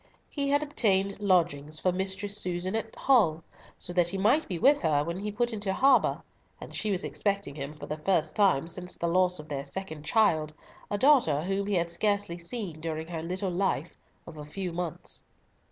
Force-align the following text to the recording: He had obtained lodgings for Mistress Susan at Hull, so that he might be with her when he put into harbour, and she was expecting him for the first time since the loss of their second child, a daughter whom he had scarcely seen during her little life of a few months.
He 0.31 0.49
had 0.49 0.63
obtained 0.63 1.19
lodgings 1.19 1.79
for 1.79 1.91
Mistress 1.91 2.35
Susan 2.35 2.75
at 2.75 2.95
Hull, 2.95 3.43
so 3.77 3.93
that 3.93 4.07
he 4.09 4.17
might 4.17 4.47
be 4.47 4.57
with 4.57 4.81
her 4.81 5.03
when 5.03 5.17
he 5.19 5.31
put 5.31 5.53
into 5.53 5.71
harbour, 5.71 6.23
and 6.59 6.73
she 6.73 6.89
was 6.89 7.03
expecting 7.03 7.53
him 7.53 7.75
for 7.75 7.85
the 7.85 7.99
first 7.99 8.35
time 8.35 8.65
since 8.65 8.95
the 8.95 9.05
loss 9.05 9.37
of 9.37 9.47
their 9.47 9.63
second 9.63 10.03
child, 10.03 10.55
a 10.89 10.97
daughter 10.97 11.43
whom 11.43 11.67
he 11.67 11.75
had 11.75 11.91
scarcely 11.91 12.39
seen 12.39 12.79
during 12.79 13.09
her 13.09 13.21
little 13.21 13.51
life 13.51 13.95
of 14.25 14.37
a 14.37 14.45
few 14.47 14.73
months. 14.73 15.23